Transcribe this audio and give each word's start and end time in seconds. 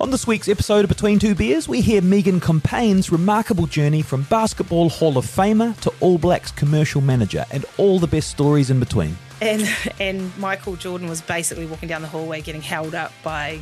On 0.00 0.12
this 0.12 0.28
week's 0.28 0.48
episode 0.48 0.84
of 0.84 0.88
Between 0.88 1.18
Two 1.18 1.34
Beers, 1.34 1.68
we 1.68 1.80
hear 1.80 2.00
Megan 2.00 2.38
Compain's 2.38 3.10
remarkable 3.10 3.66
journey 3.66 4.00
from 4.00 4.22
Basketball 4.22 4.90
Hall 4.90 5.18
of 5.18 5.26
Famer 5.26 5.76
to 5.80 5.92
All 5.98 6.18
Blacks 6.18 6.52
commercial 6.52 7.00
manager 7.00 7.44
and 7.50 7.64
all 7.78 7.98
the 7.98 8.06
best 8.06 8.30
stories 8.30 8.70
in 8.70 8.78
between. 8.78 9.18
And 9.42 9.68
and 9.98 10.38
Michael 10.38 10.76
Jordan 10.76 11.08
was 11.08 11.20
basically 11.20 11.66
walking 11.66 11.88
down 11.88 12.02
the 12.02 12.08
hallway 12.08 12.42
getting 12.42 12.62
held 12.62 12.94
up 12.94 13.10
by 13.24 13.58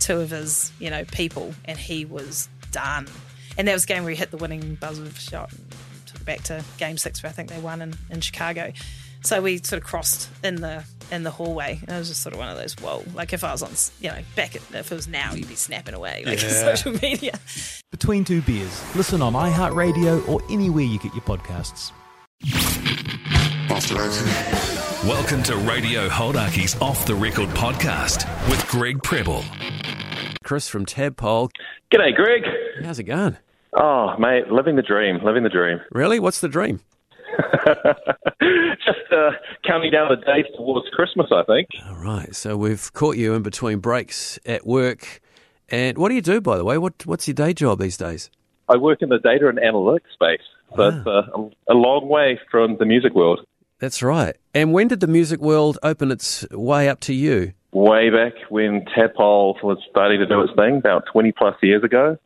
two 0.00 0.20
of 0.20 0.28
his, 0.28 0.70
you 0.78 0.90
know, 0.90 1.06
people 1.06 1.54
and 1.64 1.78
he 1.78 2.04
was 2.04 2.50
done. 2.72 3.06
And 3.56 3.66
that 3.66 3.72
was 3.72 3.86
the 3.86 3.94
game 3.94 4.02
where 4.02 4.10
he 4.10 4.18
hit 4.18 4.30
the 4.30 4.36
winning 4.36 4.74
buzzer 4.74 5.10
shot 5.12 5.50
and 5.50 5.72
took 6.04 6.20
it 6.20 6.26
back 6.26 6.42
to 6.42 6.62
game 6.76 6.98
six 6.98 7.22
where 7.22 7.30
I 7.30 7.32
think 7.32 7.48
they 7.48 7.58
won 7.58 7.80
in, 7.80 7.94
in 8.10 8.20
Chicago. 8.20 8.74
So 9.22 9.40
we 9.40 9.56
sort 9.56 9.80
of 9.80 9.88
crossed 9.88 10.28
in 10.44 10.56
the 10.56 10.84
in 11.10 11.22
the 11.22 11.30
hallway. 11.30 11.78
And 11.82 11.90
it 11.96 11.98
was 11.98 12.08
just 12.08 12.22
sort 12.22 12.34
of 12.34 12.38
one 12.38 12.48
of 12.48 12.56
those, 12.56 12.74
whoa. 12.78 13.04
Like 13.14 13.32
if 13.32 13.44
I 13.44 13.52
was 13.52 13.62
on, 13.62 13.70
you 14.00 14.10
know, 14.14 14.22
back 14.36 14.56
at, 14.56 14.62
if 14.74 14.90
it 14.92 14.94
was 14.94 15.08
now, 15.08 15.34
you'd 15.34 15.48
be 15.48 15.54
snapping 15.54 15.94
away 15.94 16.22
like 16.26 16.40
Yeah. 16.42 16.48
social 16.74 16.92
media. 17.02 17.38
Between 17.90 18.24
Two 18.24 18.42
Beers. 18.42 18.82
Listen 18.96 19.20
on 19.22 19.32
iHeartRadio 19.34 20.28
or 20.28 20.40
anywhere 20.50 20.84
you 20.84 20.98
get 20.98 21.12
your 21.14 21.22
podcasts. 21.22 21.92
Welcome 25.06 25.42
to 25.44 25.56
Radio 25.56 26.08
Hauraki's 26.08 26.74
Off 26.80 27.06
the 27.06 27.14
Record 27.14 27.48
podcast 27.50 28.26
with 28.50 28.66
Greg 28.68 29.02
Preble. 29.02 29.44
Chris 30.44 30.68
from 30.68 30.84
Tadpole. 30.84 31.50
G'day, 31.92 32.14
Greg. 32.14 32.42
How's 32.84 32.98
it 32.98 33.04
going? 33.04 33.36
Oh, 33.72 34.16
mate, 34.18 34.50
living 34.50 34.74
the 34.76 34.82
dream, 34.82 35.20
living 35.24 35.42
the 35.44 35.48
dream. 35.48 35.80
Really? 35.92 36.18
What's 36.18 36.40
the 36.40 36.48
dream? 36.48 36.80
Just 38.84 39.12
uh, 39.12 39.30
counting 39.66 39.90
down 39.90 40.08
the 40.08 40.16
days 40.16 40.46
towards 40.56 40.88
Christmas, 40.90 41.26
I 41.32 41.42
think. 41.44 41.68
All 41.88 41.96
right. 41.96 42.34
So 42.34 42.56
we've 42.56 42.92
caught 42.92 43.16
you 43.16 43.34
in 43.34 43.42
between 43.42 43.78
breaks 43.78 44.38
at 44.46 44.66
work. 44.66 45.20
And 45.68 45.98
what 45.98 46.08
do 46.08 46.14
you 46.14 46.22
do, 46.22 46.40
by 46.40 46.56
the 46.56 46.64
way? 46.64 46.78
What 46.78 47.06
What's 47.06 47.28
your 47.28 47.34
day 47.34 47.52
job 47.52 47.78
these 47.78 47.96
days? 47.96 48.30
I 48.68 48.76
work 48.76 49.02
in 49.02 49.08
the 49.08 49.18
data 49.18 49.48
and 49.48 49.58
analytics 49.58 50.12
space, 50.14 50.42
so 50.76 50.88
it's 50.88 51.06
uh, 51.06 51.22
a, 51.34 51.72
a 51.72 51.74
long 51.74 52.08
way 52.08 52.38
from 52.50 52.76
the 52.78 52.84
music 52.84 53.14
world. 53.14 53.40
That's 53.80 54.02
right. 54.02 54.36
And 54.54 54.72
when 54.72 54.88
did 54.88 55.00
the 55.00 55.08
music 55.08 55.40
world 55.40 55.78
open 55.82 56.12
its 56.12 56.46
way 56.50 56.88
up 56.88 57.00
to 57.00 57.14
you? 57.14 57.52
Way 57.72 58.10
back 58.10 58.34
when 58.48 58.84
Tadpole 58.94 59.58
was 59.62 59.78
starting 59.90 60.20
to 60.20 60.26
do 60.26 60.40
its 60.42 60.52
thing, 60.54 60.76
about 60.76 61.04
20 61.12 61.32
plus 61.32 61.56
years 61.62 61.82
ago. 61.82 62.16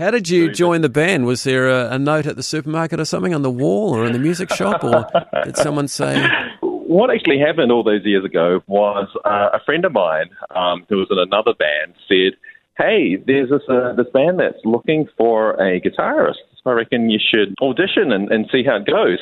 How 0.00 0.10
did 0.10 0.30
you 0.30 0.50
join 0.50 0.80
the 0.80 0.88
band? 0.88 1.26
Was 1.26 1.44
there 1.44 1.68
a, 1.68 1.90
a 1.90 1.98
note 1.98 2.24
at 2.24 2.36
the 2.36 2.42
supermarket 2.42 2.98
or 2.98 3.04
something 3.04 3.34
on 3.34 3.42
the 3.42 3.50
wall 3.50 3.94
or 3.94 4.06
in 4.06 4.14
the 4.14 4.18
music 4.18 4.50
shop? 4.50 4.82
Or 4.82 5.06
did 5.44 5.58
someone 5.58 5.88
say, 5.88 6.26
What 6.62 7.10
actually 7.10 7.38
happened 7.38 7.70
all 7.70 7.82
those 7.84 8.02
years 8.06 8.24
ago 8.24 8.62
was 8.66 9.08
uh, 9.26 9.50
a 9.52 9.60
friend 9.66 9.84
of 9.84 9.92
mine 9.92 10.30
um, 10.56 10.86
who 10.88 10.96
was 10.96 11.08
in 11.10 11.18
another 11.18 11.52
band 11.52 11.92
said, 12.08 12.32
"Hey, 12.78 13.16
there's 13.26 13.50
this 13.50 13.60
uh, 13.68 13.92
this 13.92 14.06
band 14.14 14.40
that's 14.40 14.64
looking 14.64 15.06
for 15.18 15.50
a 15.60 15.78
guitarist. 15.82 16.48
I 16.64 16.72
reckon 16.72 17.10
you 17.10 17.18
should 17.22 17.54
audition 17.60 18.10
and, 18.10 18.32
and 18.32 18.48
see 18.50 18.64
how 18.64 18.76
it 18.76 18.86
goes." 18.86 19.18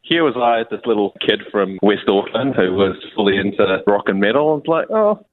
Here 0.00 0.24
was 0.24 0.36
I, 0.36 0.64
this 0.74 0.84
little 0.86 1.14
kid 1.20 1.42
from 1.52 1.78
West 1.82 2.08
Auckland 2.08 2.54
who 2.54 2.72
was 2.72 2.96
fully 3.14 3.36
into 3.36 3.82
rock 3.86 4.04
and 4.06 4.20
metal. 4.20 4.52
I 4.52 4.54
was 4.54 4.66
like, 4.66 4.90
"Oh, 4.90 5.26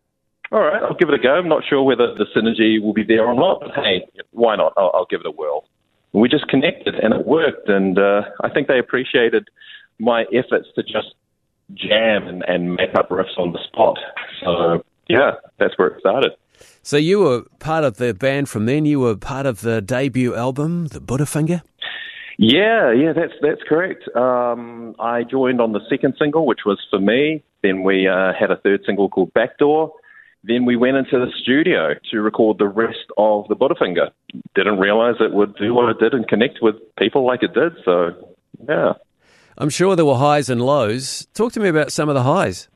all 0.51 0.61
right, 0.61 0.81
I'll 0.81 0.95
give 0.95 1.09
it 1.09 1.15
a 1.15 1.19
go. 1.19 1.33
I'm 1.33 1.47
not 1.47 1.63
sure 1.67 1.81
whether 1.83 2.13
the 2.13 2.25
synergy 2.35 2.81
will 2.81 2.93
be 2.93 3.03
there 3.03 3.25
or 3.25 3.33
not, 3.33 3.61
but 3.61 3.71
hey, 3.75 4.05
why 4.31 4.55
not? 4.55 4.73
I'll, 4.77 4.91
I'll 4.93 5.07
give 5.09 5.21
it 5.21 5.25
a 5.25 5.31
whirl." 5.31 5.65
We 6.13 6.27
just 6.27 6.47
connected 6.49 6.95
and 6.95 7.13
it 7.13 7.25
worked, 7.25 7.69
and 7.69 7.97
uh, 7.97 8.23
I 8.43 8.49
think 8.49 8.67
they 8.67 8.79
appreciated 8.79 9.47
my 9.97 10.25
efforts 10.33 10.67
to 10.75 10.83
just 10.83 11.15
jam 11.73 12.27
and, 12.27 12.43
and 12.47 12.75
make 12.75 12.93
up 12.95 13.09
riffs 13.09 13.37
on 13.37 13.53
the 13.53 13.59
spot. 13.63 13.97
So 14.43 14.83
yeah, 15.07 15.31
that's 15.57 15.77
where 15.77 15.87
it 15.89 15.99
started. 15.99 16.31
So 16.83 16.97
you 16.97 17.19
were 17.19 17.43
part 17.59 17.83
of 17.83 17.97
the 17.97 18.13
band 18.13 18.49
from 18.49 18.65
then? 18.65 18.85
You 18.85 18.99
were 18.99 19.15
part 19.15 19.45
of 19.45 19.61
the 19.61 19.81
debut 19.81 20.35
album, 20.35 20.87
The 20.87 20.99
Buddhafinger? 20.99 21.61
Yeah, 22.37 22.91
yeah, 22.91 23.13
that's 23.13 23.33
that's 23.41 23.61
correct. 23.67 24.03
Um, 24.15 24.95
I 24.99 25.23
joined 25.23 25.61
on 25.61 25.73
the 25.73 25.81
second 25.89 26.15
single, 26.17 26.45
which 26.45 26.61
was 26.65 26.79
for 26.89 26.99
me. 26.99 27.43
Then 27.61 27.83
we 27.83 28.07
uh, 28.07 28.33
had 28.37 28.49
a 28.49 28.57
third 28.57 28.81
single 28.85 29.09
called 29.09 29.31
Backdoor. 29.33 29.93
Then 30.43 30.65
we 30.65 30.75
went 30.75 30.97
into 30.97 31.19
the 31.19 31.31
studio 31.41 31.93
to 32.11 32.21
record 32.21 32.57
the 32.57 32.67
rest 32.67 33.05
of 33.17 33.47
the 33.47 33.55
Buddhafinger. 33.55 34.09
Didn't 34.55 34.79
realize 34.79 35.15
it 35.19 35.33
would 35.33 35.55
do 35.55 35.73
what 35.73 35.89
it 35.89 35.99
did 35.99 36.13
and 36.13 36.27
connect 36.27 36.59
with 36.61 36.75
people 36.97 37.25
like 37.25 37.43
it 37.43 37.53
did. 37.53 37.73
So 37.85 38.11
yeah. 38.67 38.93
I'm 39.57 39.69
sure 39.69 39.95
there 39.95 40.05
were 40.05 40.17
highs 40.17 40.49
and 40.49 40.61
lows. 40.61 41.27
Talk 41.33 41.53
to 41.53 41.59
me 41.59 41.69
about 41.69 41.91
some 41.91 42.09
of 42.09 42.15
the 42.15 42.23
highs. 42.23 42.67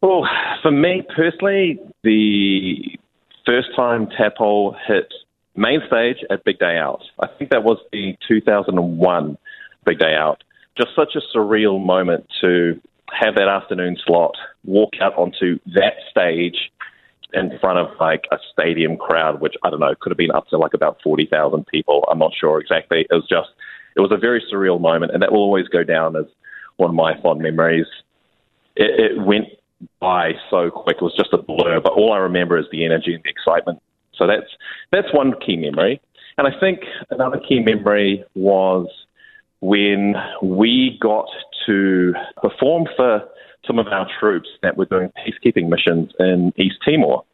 Well, 0.00 0.28
for 0.62 0.70
me 0.70 1.04
personally, 1.14 1.78
the 2.02 2.98
first 3.46 3.68
time 3.76 4.08
Tadpole 4.16 4.76
hit 4.86 5.12
main 5.56 5.80
stage 5.86 6.18
at 6.30 6.44
Big 6.44 6.58
Day 6.58 6.76
Out, 6.78 7.02
I 7.20 7.26
think 7.26 7.50
that 7.50 7.62
was 7.62 7.78
the 7.92 8.16
2001 8.26 9.38
Big 9.84 9.98
Day 9.98 10.14
Out. 10.14 10.42
Just 10.76 10.90
such 10.94 11.16
a 11.16 11.36
surreal 11.36 11.84
moment 11.84 12.26
to 12.40 12.80
have 13.12 13.34
that 13.36 13.48
afternoon 13.48 13.96
slot, 14.04 14.36
walk 14.64 14.92
out 15.00 15.14
onto 15.16 15.58
that 15.74 15.94
stage 16.10 16.70
in 17.34 17.58
front 17.60 17.78
of 17.78 17.88
like 18.00 18.24
a 18.32 18.38
stadium 18.52 18.96
crowd, 18.96 19.40
which 19.40 19.54
I 19.62 19.70
don't 19.70 19.80
know, 19.80 19.94
could 20.00 20.10
have 20.10 20.18
been 20.18 20.30
up 20.30 20.48
to 20.48 20.58
like 20.58 20.74
about 20.74 20.98
40,000 21.02 21.66
people. 21.66 22.04
I'm 22.10 22.18
not 22.18 22.32
sure 22.38 22.60
exactly. 22.60 23.06
It 23.10 23.14
was 23.14 23.26
just, 23.28 23.50
it 23.96 24.00
was 24.00 24.12
a 24.12 24.16
very 24.16 24.42
surreal 24.52 24.80
moment, 24.80 25.12
and 25.12 25.22
that 25.22 25.32
will 25.32 25.40
always 25.40 25.68
go 25.68 25.84
down 25.84 26.16
as 26.16 26.24
one 26.76 26.90
of 26.90 26.96
my 26.96 27.20
fond 27.20 27.40
memories. 27.40 27.86
It, 28.76 29.12
it 29.12 29.20
went 29.20 29.48
by 30.00 30.32
so 30.50 30.70
quick; 30.70 30.98
it 31.00 31.02
was 31.02 31.14
just 31.16 31.32
a 31.32 31.38
blur. 31.38 31.80
But 31.80 31.92
all 31.92 32.12
I 32.12 32.18
remember 32.18 32.58
is 32.58 32.66
the 32.70 32.84
energy 32.84 33.14
and 33.14 33.22
the 33.22 33.30
excitement. 33.30 33.80
So 34.14 34.26
that's 34.26 34.50
that's 34.90 35.12
one 35.12 35.34
key 35.44 35.56
memory. 35.56 36.00
And 36.38 36.46
I 36.46 36.58
think 36.58 36.80
another 37.10 37.38
key 37.38 37.60
memory 37.60 38.24
was 38.34 38.86
when 39.60 40.14
we 40.42 40.96
got 41.00 41.26
to 41.66 42.14
perform 42.40 42.86
for 42.96 43.28
some 43.66 43.78
of 43.78 43.86
our 43.88 44.08
troops 44.18 44.48
that 44.62 44.76
were 44.76 44.86
doing 44.86 45.12
peacekeeping 45.18 45.68
missions 45.68 46.12
in 46.18 46.52
East 46.56 46.76
Timor. 46.84 47.24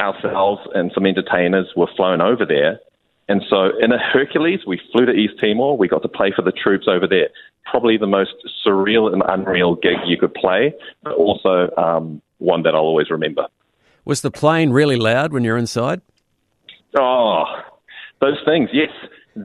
Ourselves 0.00 0.62
and 0.74 0.90
some 0.94 1.06
entertainers 1.06 1.66
were 1.76 1.88
flown 1.96 2.20
over 2.20 2.46
there. 2.46 2.80
And 3.28 3.42
so 3.48 3.70
in 3.80 3.92
a 3.92 3.98
Hercules, 3.98 4.60
we 4.66 4.80
flew 4.92 5.04
to 5.06 5.12
East 5.12 5.34
Timor. 5.40 5.76
We 5.76 5.88
got 5.88 6.02
to 6.02 6.08
play 6.08 6.32
for 6.34 6.42
the 6.42 6.52
troops 6.52 6.86
over 6.88 7.06
there. 7.06 7.28
Probably 7.70 7.98
the 7.98 8.06
most 8.06 8.32
surreal 8.66 9.12
and 9.12 9.22
unreal 9.28 9.74
gig 9.74 9.98
you 10.06 10.16
could 10.16 10.32
play, 10.34 10.72
but 11.02 11.12
also 11.12 11.70
um, 11.76 12.22
one 12.38 12.62
that 12.62 12.74
I'll 12.74 12.80
always 12.80 13.10
remember. 13.10 13.46
Was 14.04 14.22
the 14.22 14.30
plane 14.30 14.70
really 14.70 14.96
loud 14.96 15.32
when 15.32 15.44
you're 15.44 15.58
inside? 15.58 16.00
Oh, 16.98 17.44
those 18.20 18.38
things, 18.46 18.70
yes. 18.72 18.88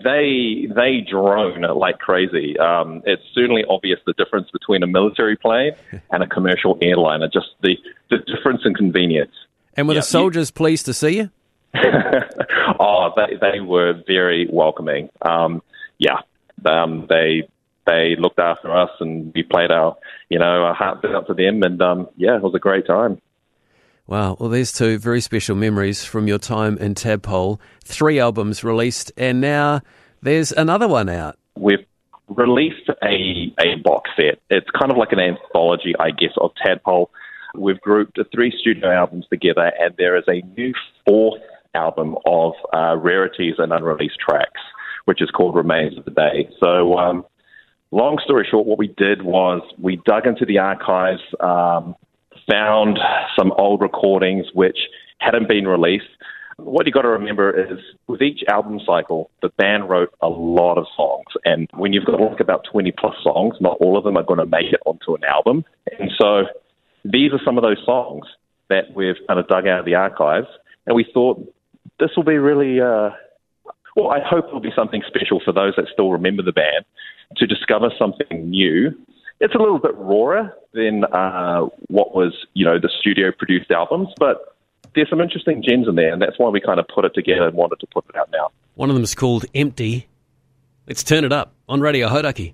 They 0.04 0.68
they 0.74 1.02
drone 1.02 1.62
like 1.62 2.00
crazy. 2.00 2.58
Um, 2.58 3.04
it's 3.06 3.22
certainly 3.34 3.64
obvious 3.70 4.00
the 4.06 4.14
difference 4.14 4.50
between 4.52 4.82
a 4.82 4.88
military 4.88 5.36
plane 5.36 5.74
and 6.12 6.24
a 6.24 6.28
commercial 6.28 6.78
airliner. 6.82 7.28
Just 7.28 7.50
the, 7.62 7.78
the 8.10 8.18
difference 8.20 8.62
in 8.66 8.74
convenience. 8.74 9.34
And 9.76 9.88
were 9.88 9.94
Yeah, 9.94 10.00
the 10.02 10.06
soldiers 10.06 10.52
pleased 10.52 10.86
to 10.86 10.94
see 10.94 11.18
you? 11.18 11.30
oh, 12.80 13.12
they 13.16 13.36
they 13.36 13.60
were 13.60 14.02
very 14.08 14.48
welcoming. 14.52 15.10
Um, 15.22 15.62
yeah, 15.98 16.22
um, 16.66 17.06
they 17.10 17.48
they 17.86 18.16
looked 18.18 18.40
after 18.40 18.76
us, 18.76 18.92
and 19.00 19.32
we 19.34 19.44
played 19.44 19.72
our 19.72 19.96
you 20.30 20.40
know 20.40 20.64
our 20.64 20.74
hearts 20.74 21.06
out 21.06 21.28
to 21.28 21.34
them, 21.34 21.64
and 21.64 21.82
um, 21.82 22.08
yeah, 22.18 22.36
it 22.36 22.42
was 22.42 22.56
a 22.56 22.60
great 22.60 22.88
time. 22.88 23.22
Wow. 24.08 24.36
Well, 24.40 24.50
there's 24.50 24.72
two 24.72 24.98
very 24.98 25.22
special 25.22 25.56
memories 25.56 26.04
from 26.04 26.28
your 26.28 26.38
time 26.38 26.78
in 26.78 26.94
Tadpole. 26.94 27.60
Three 27.84 28.20
albums 28.20 28.64
released, 28.64 29.12
and 29.18 29.40
now 29.40 29.82
there's 30.22 30.52
another 30.52 30.88
one 30.88 31.10
out. 31.10 31.38
We've 31.58 31.86
released 32.28 32.90
a 33.02 33.54
a 33.60 33.76
box 33.84 34.10
set. 34.16 34.40
It's 34.50 34.70
kind 34.78 34.92
of 34.92 34.98
like 34.98 35.12
an 35.12 35.20
anthology, 35.20 35.94
I 36.00 36.12
guess, 36.12 36.34
of 36.38 36.52
Tadpole. 36.64 37.12
We've 37.56 37.80
grouped 37.80 38.18
the 38.18 38.26
three 38.34 38.54
studio 38.60 38.92
albums 38.92 39.26
together, 39.30 39.72
and 39.80 39.94
there 39.98 40.18
is 40.18 40.24
a 40.28 40.42
new 40.58 40.74
fourth 41.06 41.42
album 41.76 42.16
of 42.26 42.54
uh, 42.74 42.96
rarities 42.98 43.56
and 43.58 43.72
unreleased 43.72 44.20
tracks, 44.20 44.62
which 45.06 45.22
is 45.22 45.30
called 45.32 45.56
Remains 45.56 45.98
of 45.98 46.06
the 46.06 46.12
Day. 46.12 46.50
So, 46.60 46.98
um, 46.98 47.26
long 47.92 48.20
story 48.24 48.48
short, 48.50 48.66
what 48.66 48.78
we 48.78 48.88
did 48.88 49.22
was 49.22 49.62
we 49.80 50.02
dug 50.06 50.26
into 50.26 50.46
the 50.46 50.60
archives, 50.60 51.22
um, 51.40 51.96
found 52.50 53.00
some 53.38 53.52
old 53.58 53.82
recordings 53.82 54.48
which 54.54 54.78
hadn't 55.20 55.48
been 55.48 55.68
released. 55.68 56.06
What 56.58 56.86
you 56.86 56.92
got 56.92 57.02
to 57.02 57.10
remember 57.10 57.50
is 57.52 57.80
with 58.08 58.22
each 58.22 58.44
album 58.48 58.80
cycle, 58.86 59.32
the 59.42 59.50
band 59.58 59.90
wrote 59.90 60.14
a 60.22 60.30
lot 60.30 60.78
of 60.78 60.86
songs. 60.96 61.26
And 61.46 61.68
when 61.74 61.94
you've 61.94 62.06
got 62.06 62.22
like 62.22 62.40
about 62.40 62.66
20 62.72 62.92
plus 62.92 63.16
songs, 63.24 63.56
not 63.60 63.78
all 63.80 63.98
of 63.98 64.04
them 64.04 64.18
are 64.18 64.24
going 64.24 64.40
to 64.40 64.46
make 64.46 64.72
it 64.72 64.80
onto 64.86 65.16
an 65.16 65.24
album. 65.24 65.66
And 66.00 66.12
so 66.18 66.44
these 67.04 67.32
are 67.34 67.40
some 67.44 67.58
of 67.58 67.64
those 67.64 67.84
songs 67.86 68.26
that 68.70 68.94
we've 68.96 69.16
kind 69.28 69.40
of 69.40 69.48
dug 69.48 69.68
out 69.68 69.80
of 69.80 69.86
the 69.86 69.96
archives. 69.96 70.48
And 70.86 70.96
we 70.96 71.06
thought 71.14 71.44
this 72.00 72.12
will 72.16 72.24
be 72.24 72.38
really, 72.38 72.80
uh, 72.80 73.12
well, 73.96 74.12
I 74.12 74.20
hope 74.24 74.46
it'll 74.48 74.60
be 74.60 74.74
something 74.76 75.02
special 75.08 75.42
for 75.44 75.54
those 75.54 75.74
that 75.78 75.86
still 75.92 76.12
remember 76.12 76.44
the 76.44 76.52
band 76.52 76.86
to 77.38 77.48
discover 77.48 77.90
something 77.98 78.50
new. 78.50 78.92
It's 79.44 79.56
a 79.56 79.58
little 79.58 79.78
bit 79.78 79.94
rawer 79.96 80.56
than 80.74 81.04
uh, 81.04 81.68
what 81.88 82.16
was, 82.16 82.34
you 82.54 82.64
know, 82.64 82.80
the 82.80 82.90
studio 83.02 83.30
produced 83.38 83.72
albums, 83.72 84.08
but 84.18 84.56
there's 84.96 85.10
some 85.10 85.20
interesting 85.20 85.62
gems 85.62 85.86
in 85.86 85.96
there, 85.96 86.14
and 86.14 86.22
that's 86.22 86.40
why 86.40 86.48
we 86.48 86.62
kind 86.62 86.80
of 86.80 86.88
put 86.88 87.04
it 87.04 87.14
together 87.14 87.50
and 87.50 87.54
wanted 87.54 87.82
to 87.82 87.88
put 87.88 88.06
it 88.08 88.16
out 88.16 88.30
now. 88.32 88.52
One 88.76 88.90
of 88.90 88.96
them 88.96 89.04
is 89.04 89.14
called 89.14 89.44
Empty. 89.54 90.08
Let's 90.88 91.04
turn 91.04 91.26
it 91.26 91.34
up 91.34 91.54
on 91.68 91.82
Radio 91.82 92.08
Hauraki. 92.08 92.54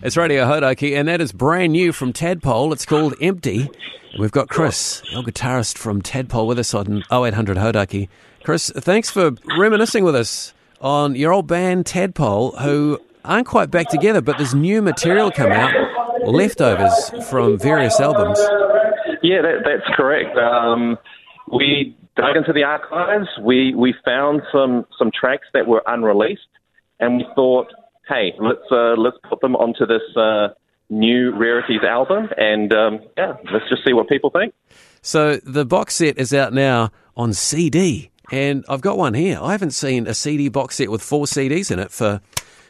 It's 0.00 0.16
Radio 0.16 0.44
Hauraki, 0.44 0.96
and 0.96 1.08
that 1.08 1.20
is 1.20 1.32
brand 1.32 1.72
new 1.72 1.92
from 1.92 2.12
Tadpole. 2.12 2.72
It's 2.72 2.86
called 2.86 3.14
Empty. 3.20 3.68
We've 4.18 4.30
got 4.30 4.48
Chris, 4.48 5.02
our 5.14 5.22
guitarist 5.24 5.76
from 5.76 6.02
Tadpole, 6.02 6.46
with 6.46 6.58
us 6.58 6.72
on 6.72 7.02
0800 7.10 7.56
Hauraki. 7.56 8.08
Chris, 8.44 8.70
thanks 8.76 9.10
for 9.10 9.32
reminiscing 9.58 10.04
with 10.04 10.14
us 10.14 10.54
on 10.80 11.16
your 11.16 11.32
old 11.32 11.48
band 11.48 11.84
Tadpole, 11.84 12.52
who 12.52 13.00
aren't 13.24 13.48
quite 13.48 13.72
back 13.72 13.88
together, 13.88 14.20
but 14.20 14.38
there's 14.38 14.54
new 14.54 14.80
material 14.80 15.32
come 15.32 15.50
out, 15.50 15.74
leftovers 16.24 17.10
from 17.28 17.58
various 17.58 17.98
albums. 17.98 18.38
Yeah, 19.22 19.42
that, 19.42 19.62
that's 19.64 19.96
correct. 19.96 20.36
Um, 20.38 20.96
we 21.52 21.96
dug 22.16 22.36
into 22.36 22.52
the 22.52 22.62
archives. 22.62 23.26
We 23.42 23.74
we 23.74 23.94
found 24.04 24.42
some 24.52 24.86
some 24.96 25.10
tracks 25.10 25.48
that 25.54 25.66
were 25.66 25.82
unreleased, 25.88 26.46
and 27.00 27.16
we 27.16 27.26
thought, 27.34 27.66
hey, 28.08 28.34
let's 28.38 28.60
uh, 28.70 28.94
let's 28.96 29.16
put 29.28 29.40
them 29.40 29.56
onto 29.56 29.86
this 29.86 30.02
uh, 30.16 30.48
new 30.90 31.36
rarities 31.36 31.82
album, 31.82 32.28
and 32.36 32.72
um, 32.72 33.00
yeah, 33.16 33.36
let's 33.52 33.68
just 33.68 33.84
see 33.86 33.92
what 33.92 34.08
people 34.08 34.30
think. 34.30 34.54
So 35.02 35.36
the 35.36 35.64
box 35.64 35.96
set 35.96 36.18
is 36.18 36.32
out 36.34 36.52
now 36.52 36.90
on 37.16 37.32
CD, 37.32 38.10
and 38.30 38.64
I've 38.68 38.80
got 38.80 38.98
one 38.98 39.14
here. 39.14 39.38
I 39.40 39.52
haven't 39.52 39.72
seen 39.72 40.06
a 40.06 40.14
CD 40.14 40.48
box 40.48 40.76
set 40.76 40.90
with 40.90 41.02
four 41.02 41.26
CDs 41.26 41.70
in 41.70 41.78
it 41.78 41.90
for 41.90 42.20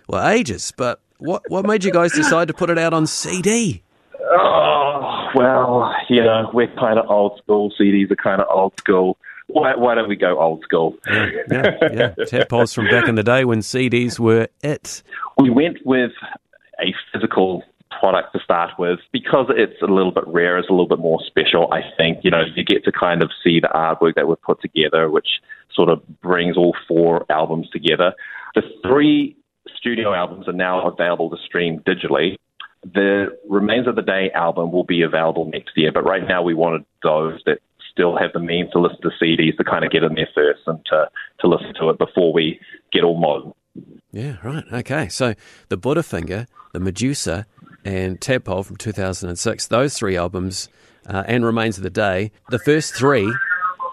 well 0.08 0.26
ages. 0.26 0.72
But 0.76 1.00
what 1.18 1.42
what 1.48 1.64
made 1.66 1.84
you 1.84 1.92
guys 1.92 2.12
decide 2.12 2.48
to 2.48 2.54
put 2.54 2.70
it 2.70 2.78
out 2.78 2.92
on 2.92 3.06
CD? 3.06 3.82
Oh 4.20 5.28
well, 5.34 5.94
you 6.08 6.22
know, 6.22 6.50
we're 6.52 6.74
kind 6.74 6.98
of 6.98 7.08
old 7.10 7.38
school. 7.38 7.72
CDs 7.80 8.10
are 8.10 8.16
kind 8.16 8.40
of 8.40 8.48
old 8.50 8.78
school. 8.78 9.16
Why, 9.50 9.74
why 9.76 9.94
don't 9.94 10.10
we 10.10 10.16
go 10.16 10.38
old 10.38 10.62
school? 10.62 10.96
Yeah, 11.06 11.78
yeah. 11.90 12.24
Tadpoles 12.26 12.74
from 12.74 12.84
back 12.88 13.08
in 13.08 13.14
the 13.14 13.22
day 13.22 13.46
when 13.46 13.60
CDs 13.60 14.18
were 14.18 14.48
it. 14.62 15.02
We 15.38 15.50
went 15.50 15.78
with 15.84 16.12
a 16.80 16.94
physical 17.12 17.62
product 17.98 18.32
to 18.32 18.40
start 18.40 18.72
with 18.78 18.98
because 19.12 19.46
it's 19.50 19.80
a 19.82 19.86
little 19.86 20.12
bit 20.12 20.24
rare, 20.26 20.58
it's 20.58 20.68
a 20.68 20.72
little 20.72 20.88
bit 20.88 20.98
more 20.98 21.20
special. 21.26 21.72
I 21.72 21.80
think 21.96 22.18
you 22.22 22.30
know 22.30 22.42
you 22.54 22.64
get 22.64 22.84
to 22.84 22.92
kind 22.92 23.22
of 23.22 23.30
see 23.42 23.60
the 23.60 23.68
artwork 23.74 24.14
that 24.16 24.28
we've 24.28 24.40
put 24.42 24.60
together, 24.60 25.10
which 25.10 25.28
sort 25.74 25.88
of 25.88 26.02
brings 26.20 26.56
all 26.56 26.76
four 26.86 27.24
albums 27.30 27.68
together. 27.70 28.12
The 28.54 28.62
three 28.82 29.36
studio 29.76 30.14
albums 30.14 30.48
are 30.48 30.52
now 30.52 30.86
available 30.88 31.30
to 31.30 31.36
stream 31.44 31.80
digitally. 31.80 32.36
The 32.82 33.36
Remains 33.48 33.86
of 33.86 33.96
the 33.96 34.02
Day 34.02 34.30
album 34.34 34.72
will 34.72 34.84
be 34.84 35.02
available 35.02 35.46
next 35.46 35.72
year, 35.76 35.90
but 35.92 36.04
right 36.04 36.26
now 36.26 36.42
we 36.42 36.54
wanted 36.54 36.84
those 37.02 37.40
that 37.46 37.58
still 37.92 38.16
have 38.16 38.32
the 38.32 38.40
means 38.40 38.70
to 38.72 38.78
listen 38.80 39.00
to 39.02 39.10
CDs 39.20 39.56
to 39.56 39.64
kind 39.64 39.84
of 39.84 39.90
get 39.90 40.04
in 40.04 40.14
there 40.14 40.28
first 40.34 40.60
and 40.66 40.78
to, 40.86 41.10
to 41.40 41.48
listen 41.48 41.74
to 41.80 41.90
it 41.90 41.98
before 41.98 42.32
we 42.32 42.60
get 42.92 43.02
all 43.02 43.18
modern. 43.18 43.52
Yeah, 44.12 44.36
right. 44.42 44.64
Okay. 44.72 45.08
So 45.08 45.34
the 45.68 45.78
Buddhafinger, 45.78 46.46
the 46.72 46.80
Medusa, 46.80 47.46
and 47.84 48.20
Tadpole 48.20 48.64
from 48.64 48.76
2006, 48.76 49.66
those 49.68 49.96
three 49.96 50.16
albums, 50.16 50.68
uh, 51.06 51.24
and 51.26 51.44
Remains 51.44 51.76
of 51.78 51.84
the 51.84 51.90
Day, 51.90 52.32
the 52.50 52.58
first 52.58 52.94
three, 52.94 53.32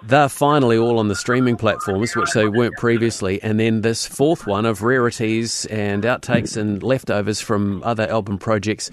they're 0.03 0.29
finally 0.29 0.77
all 0.77 0.99
on 0.99 1.07
the 1.07 1.15
streaming 1.15 1.55
platforms, 1.55 2.15
which 2.15 2.31
they 2.33 2.47
weren't 2.47 2.75
previously. 2.75 3.41
And 3.41 3.59
then 3.59 3.81
this 3.81 4.05
fourth 4.05 4.45
one 4.45 4.65
of 4.65 4.81
rarities 4.83 5.65
and 5.67 6.03
outtakes 6.03 6.57
and 6.57 6.83
leftovers 6.83 7.41
from 7.41 7.81
other 7.83 8.07
album 8.09 8.37
projects, 8.37 8.91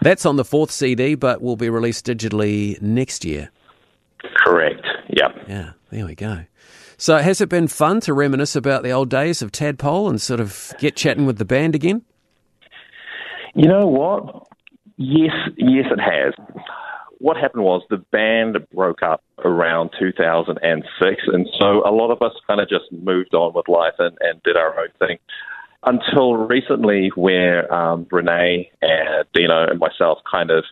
that's 0.00 0.26
on 0.26 0.36
the 0.36 0.44
fourth 0.44 0.70
CD, 0.70 1.14
but 1.14 1.40
will 1.40 1.56
be 1.56 1.70
released 1.70 2.06
digitally 2.06 2.80
next 2.82 3.24
year. 3.24 3.50
Correct. 4.44 4.84
Yep. 5.08 5.44
Yeah, 5.48 5.72
there 5.90 6.06
we 6.06 6.14
go. 6.14 6.44
So, 7.02 7.18
has 7.18 7.40
it 7.40 7.48
been 7.48 7.66
fun 7.66 7.98
to 8.02 8.14
reminisce 8.14 8.54
about 8.54 8.84
the 8.84 8.92
old 8.92 9.10
days 9.10 9.42
of 9.42 9.50
Tadpole 9.50 10.08
and 10.08 10.22
sort 10.22 10.38
of 10.38 10.72
get 10.78 10.94
chatting 10.94 11.26
with 11.26 11.36
the 11.36 11.44
band 11.44 11.74
again? 11.74 12.02
You 13.56 13.66
know 13.66 13.88
what? 13.88 14.46
Yes, 14.98 15.34
yes, 15.56 15.86
it 15.90 15.98
has. 15.98 16.32
what 17.18 17.36
happened 17.36 17.64
was 17.64 17.82
the 17.90 17.96
band 18.12 18.56
broke 18.72 19.02
up 19.02 19.20
around 19.44 19.90
2006, 19.98 21.22
and 21.26 21.48
so 21.58 21.82
a 21.84 21.90
lot 21.90 22.12
of 22.12 22.22
us 22.22 22.34
kind 22.46 22.60
of 22.60 22.68
just 22.68 22.84
moved 22.92 23.34
on 23.34 23.52
with 23.52 23.66
life 23.66 23.94
and, 23.98 24.16
and 24.20 24.40
did 24.44 24.56
our 24.56 24.78
own 24.78 24.90
thing. 25.00 25.18
Until 25.82 26.36
recently, 26.36 27.10
where 27.16 27.66
um, 27.74 28.06
Renee 28.12 28.70
and 28.80 29.24
Dino 29.34 29.66
and 29.68 29.80
myself 29.80 30.18
kind 30.30 30.52
of 30.52 30.62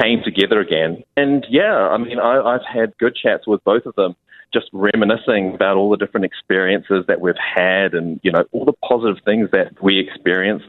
came 0.00 0.22
together 0.24 0.60
again. 0.60 1.04
And 1.14 1.46
yeah, 1.50 1.74
I 1.74 1.98
mean, 1.98 2.18
I, 2.18 2.40
I've 2.40 2.64
had 2.64 2.96
good 2.96 3.14
chats 3.14 3.46
with 3.46 3.62
both 3.64 3.84
of 3.84 3.94
them, 3.96 4.16
just 4.56 4.70
reminiscing 4.72 5.54
about 5.54 5.76
all 5.76 5.90
the 5.90 5.96
different 5.96 6.24
experiences 6.24 7.04
that 7.08 7.20
we've 7.20 7.34
had 7.36 7.92
and, 7.94 8.18
you 8.22 8.32
know, 8.32 8.44
all 8.52 8.64
the 8.64 8.72
positive 8.72 9.22
things 9.24 9.50
that 9.52 9.82
we 9.82 9.98
experienced 9.98 10.68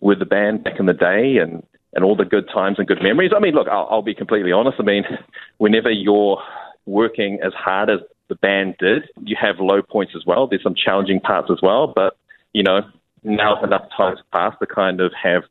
with 0.00 0.18
the 0.18 0.24
band 0.24 0.64
back 0.64 0.80
in 0.80 0.86
the 0.86 0.94
day 0.94 1.36
and, 1.36 1.62
and 1.94 2.04
all 2.04 2.16
the 2.16 2.24
good 2.24 2.48
times 2.48 2.78
and 2.78 2.88
good 2.88 3.02
memories. 3.02 3.32
I 3.36 3.40
mean, 3.40 3.54
look, 3.54 3.68
I'll, 3.68 3.86
I'll 3.90 4.02
be 4.02 4.14
completely 4.14 4.52
honest. 4.52 4.76
I 4.78 4.82
mean, 4.82 5.04
whenever 5.58 5.90
you're 5.90 6.40
working 6.86 7.38
as 7.44 7.52
hard 7.52 7.90
as 7.90 7.98
the 8.28 8.36
band 8.36 8.76
did, 8.78 9.02
you 9.22 9.36
have 9.38 9.56
low 9.58 9.82
points 9.82 10.14
as 10.16 10.24
well. 10.26 10.46
There's 10.46 10.62
some 10.62 10.74
challenging 10.74 11.20
parts 11.20 11.48
as 11.50 11.58
well, 11.62 11.92
but, 11.94 12.16
you 12.54 12.62
know, 12.62 12.80
now 13.24 13.62
enough 13.62 13.88
time's 13.94 14.20
passed 14.32 14.56
to 14.60 14.66
kind 14.66 15.00
of 15.00 15.12
have 15.22 15.42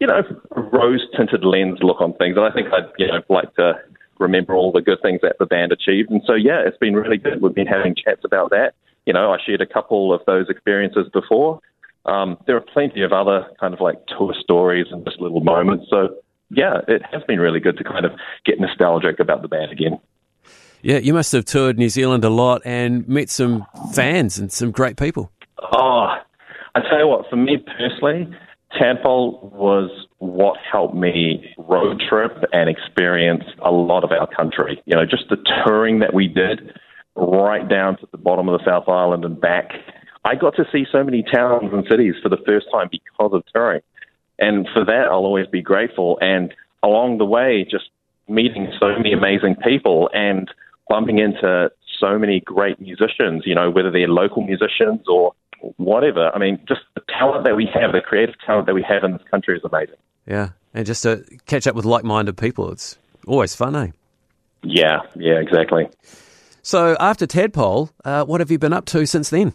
you 0.00 0.06
know, 0.06 0.22
a 0.52 0.60
rose 0.60 1.04
tinted 1.16 1.44
lens 1.44 1.78
look 1.82 2.00
on 2.00 2.14
things. 2.14 2.36
And 2.36 2.46
I 2.46 2.52
think 2.52 2.68
I'd, 2.72 2.88
you 2.98 3.08
know, 3.08 3.20
like 3.28 3.52
to 3.56 3.74
remember 4.18 4.54
all 4.54 4.72
the 4.72 4.82
good 4.82 4.98
things 5.02 5.20
that 5.22 5.36
the 5.38 5.46
band 5.46 5.72
achieved. 5.72 6.10
And 6.10 6.22
so, 6.26 6.34
yeah, 6.34 6.62
it's 6.66 6.78
been 6.78 6.94
really 6.94 7.16
good. 7.16 7.40
We've 7.40 7.54
been 7.54 7.66
having 7.66 7.94
chats 7.94 8.22
about 8.24 8.50
that. 8.50 8.74
You 9.06 9.12
know, 9.12 9.32
I 9.32 9.38
shared 9.44 9.60
a 9.60 9.66
couple 9.66 10.12
of 10.12 10.20
those 10.26 10.48
experiences 10.48 11.08
before. 11.12 11.60
Um, 12.04 12.38
there 12.46 12.56
are 12.56 12.60
plenty 12.60 13.02
of 13.02 13.12
other 13.12 13.46
kind 13.60 13.74
of 13.74 13.80
like 13.80 14.06
tour 14.06 14.34
stories 14.38 14.86
and 14.90 15.04
just 15.04 15.20
little 15.20 15.40
moments. 15.40 15.86
So, 15.90 16.16
yeah, 16.50 16.80
it 16.88 17.02
has 17.12 17.22
been 17.24 17.38
really 17.38 17.60
good 17.60 17.76
to 17.78 17.84
kind 17.84 18.04
of 18.04 18.12
get 18.44 18.60
nostalgic 18.60 19.20
about 19.20 19.42
the 19.42 19.48
band 19.48 19.72
again. 19.72 19.98
Yeah, 20.80 20.98
you 20.98 21.12
must 21.12 21.32
have 21.32 21.44
toured 21.44 21.76
New 21.76 21.88
Zealand 21.88 22.24
a 22.24 22.30
lot 22.30 22.62
and 22.64 23.06
met 23.08 23.30
some 23.30 23.66
fans 23.94 24.38
and 24.38 24.52
some 24.52 24.70
great 24.70 24.96
people. 24.96 25.32
Oh, 25.72 26.14
I 26.74 26.80
tell 26.88 27.00
you 27.00 27.08
what, 27.08 27.28
for 27.28 27.36
me 27.36 27.58
personally, 27.58 28.28
Tadpole 28.76 29.50
was 29.54 29.90
what 30.18 30.58
helped 30.70 30.94
me 30.94 31.54
road 31.56 32.02
trip 32.08 32.44
and 32.52 32.68
experience 32.68 33.44
a 33.64 33.70
lot 33.70 34.04
of 34.04 34.12
our 34.12 34.26
country. 34.26 34.82
You 34.84 34.96
know, 34.96 35.06
just 35.06 35.28
the 35.30 35.38
touring 35.64 36.00
that 36.00 36.12
we 36.12 36.28
did 36.28 36.72
right 37.16 37.66
down 37.68 37.96
to 37.98 38.08
the 38.10 38.18
bottom 38.18 38.48
of 38.48 38.60
the 38.60 38.64
South 38.64 38.88
Island 38.88 39.24
and 39.24 39.40
back. 39.40 39.72
I 40.24 40.34
got 40.34 40.54
to 40.56 40.64
see 40.70 40.84
so 40.92 41.02
many 41.02 41.22
towns 41.22 41.72
and 41.72 41.84
cities 41.88 42.14
for 42.22 42.28
the 42.28 42.36
first 42.44 42.66
time 42.70 42.88
because 42.90 43.32
of 43.32 43.42
touring. 43.54 43.80
And 44.38 44.68
for 44.72 44.84
that, 44.84 45.06
I'll 45.10 45.24
always 45.24 45.46
be 45.46 45.62
grateful. 45.62 46.18
And 46.20 46.54
along 46.82 47.18
the 47.18 47.24
way, 47.24 47.66
just 47.68 47.86
meeting 48.28 48.70
so 48.78 48.88
many 48.96 49.12
amazing 49.12 49.56
people 49.64 50.10
and 50.12 50.50
bumping 50.88 51.18
into 51.18 51.70
so 51.98 52.18
many 52.18 52.40
great 52.40 52.80
musicians, 52.80 53.42
you 53.46 53.54
know, 53.54 53.70
whether 53.70 53.90
they're 53.90 54.08
local 54.08 54.42
musicians 54.42 55.00
or 55.08 55.32
whatever. 55.76 56.30
I 56.34 56.38
mean, 56.38 56.58
just 56.68 56.80
the 56.94 57.02
talent 57.08 57.44
that 57.44 57.56
we 57.56 57.68
have, 57.74 57.92
the 57.92 58.00
creative 58.00 58.34
talent 58.44 58.66
that 58.66 58.74
we 58.74 58.82
have 58.82 59.04
in 59.04 59.12
this 59.12 59.22
country 59.30 59.56
is 59.56 59.64
amazing. 59.64 59.96
Yeah, 60.26 60.50
and 60.74 60.86
just 60.86 61.02
to 61.04 61.24
catch 61.46 61.66
up 61.66 61.74
with 61.74 61.84
like 61.84 62.04
minded 62.04 62.36
people, 62.36 62.70
it's 62.70 62.98
always 63.26 63.54
fun, 63.54 63.76
eh? 63.76 63.88
Yeah, 64.62 65.00
yeah, 65.16 65.40
exactly. 65.40 65.88
So 66.62 66.96
after 67.00 67.26
Tadpole, 67.26 67.90
uh, 68.04 68.24
what 68.24 68.40
have 68.40 68.50
you 68.50 68.58
been 68.58 68.72
up 68.72 68.84
to 68.86 69.06
since 69.06 69.30
then? 69.30 69.54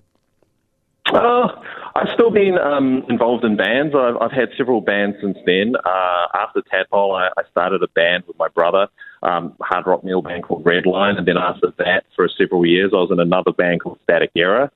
Uh, 1.05 1.48
I've 1.95 2.10
still 2.13 2.31
been 2.31 2.57
um, 2.57 3.03
involved 3.07 3.43
in 3.43 3.55
bands. 3.55 3.93
I've, 3.95 4.15
I've 4.19 4.31
had 4.31 4.50
several 4.57 4.81
bands 4.81 5.17
since 5.22 5.38
then. 5.45 5.74
Uh, 5.75 6.27
after 6.33 6.62
Tadpole, 6.62 7.15
I, 7.15 7.27
I 7.38 7.43
started 7.51 7.83
a 7.83 7.88
band 7.89 8.24
with 8.27 8.38
my 8.39 8.48
brother, 8.48 8.88
um, 9.22 9.55
hard 9.62 9.86
rock 9.86 10.03
metal 10.03 10.22
band 10.24 10.43
called 10.43 10.63
Redline, 10.63 11.17
and 11.17 11.27
then 11.27 11.38
after 11.38 11.72
that, 11.77 12.05
for 12.15 12.27
several 12.36 12.65
years, 12.65 12.91
I 12.93 12.98
was 12.98 13.12
in 13.12 13.19
another 13.19 13.51
band 13.51 13.81
called 13.81 14.00
Static 14.03 14.31
Era. 14.36 14.72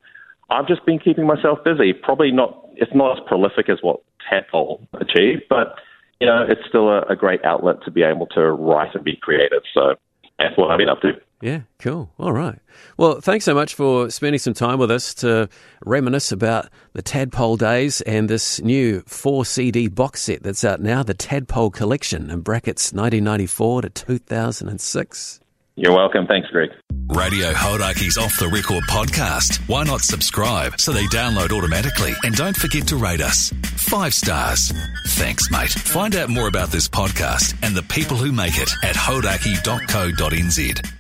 I've 0.50 0.68
just 0.68 0.86
been 0.86 1.00
keeping 1.00 1.28
myself 1.28 1.60
busy. 1.64 1.94
Probably 1.94 2.32
not. 2.32 2.70
It's 2.76 2.94
not 2.94 3.18
as 3.18 3.24
prolific 3.28 3.70
as 3.70 3.80
what 3.82 4.02
Tadpole 4.30 4.88
achieved, 4.94 5.44
but 5.50 5.76
you 6.20 6.28
know, 6.28 6.46
it's 6.48 6.62
still 6.68 6.90
a, 6.90 7.02
a 7.04 7.16
great 7.16 7.44
outlet 7.46 7.78
to 7.86 7.92
be 7.92 8.04
able 8.04 8.28
to 8.28 8.42
write 8.52 8.96
and 8.96 9.04
be 9.04 9.18
creative. 9.22 9.62
So 9.74 9.96
that's 10.40 10.58
what 10.58 10.72
I've 10.72 10.78
been 10.78 10.90
up 10.90 11.02
to. 11.02 11.14
Yeah, 11.42 11.62
cool. 11.78 12.12
All 12.18 12.34
right. 12.34 12.58
Well, 12.98 13.22
thanks 13.22 13.46
so 13.46 13.54
much 13.54 13.76
for 13.76 14.10
spending 14.10 14.40
some 14.40 14.56
time 14.56 14.80
with 14.80 14.90
us 14.90 15.14
to 15.16 15.50
reminisce 15.86 16.32
about 16.32 16.70
the 16.94 17.04
Tadpole 17.04 17.58
days 17.58 18.02
and 18.02 18.28
this 18.28 18.60
new 18.62 19.02
four 19.02 19.46
CD 19.46 19.88
box 19.88 20.24
set 20.24 20.42
that's 20.42 20.64
out 20.64 20.82
now, 20.82 21.04
the 21.04 21.14
Tadpole 21.14 21.70
Collection, 21.70 22.32
in 22.32 22.42
brackets 22.42 22.92
1994 22.92 23.84
to 23.84 23.90
2006. 23.90 25.40
You're 25.76 25.94
welcome. 25.96 26.26
Thanks, 26.26 26.50
Greg. 26.50 26.72
Radio 27.10 27.54
Hauraki's 27.54 28.18
Off 28.18 28.38
the 28.38 28.50
Record 28.50 28.84
podcast. 28.84 29.58
Why 29.70 29.84
not 29.84 30.02
subscribe 30.02 30.80
so 30.80 30.92
they 30.92 31.06
download 31.06 31.52
automatically? 31.52 32.14
And 32.24 32.36
don't 32.36 32.56
forget 32.56 32.86
to 32.90 32.98
rate 32.98 33.22
us. 33.22 33.54
Five 33.64 34.14
stars. 34.14 34.74
Thanks, 35.08 35.50
mate. 35.50 35.72
Find 35.72 36.16
out 36.16 36.30
more 36.30 36.48
about 36.48 36.70
this 36.70 36.90
podcast 36.90 37.56
and 37.64 37.76
the 37.76 37.84
people 37.84 38.18
who 38.18 38.32
make 38.34 38.58
it 38.58 38.70
at 38.84 38.96
hauraki.co.nz. 38.96 40.92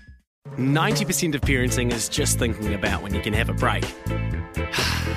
90% 0.58 1.36
of 1.36 1.42
parenting 1.42 1.92
is 1.92 2.08
just 2.08 2.40
thinking 2.40 2.74
about 2.74 3.02
when 3.02 3.14
you 3.14 3.22
can 3.22 3.34
have 3.34 3.50
a 3.50 3.54
break. 3.54 3.86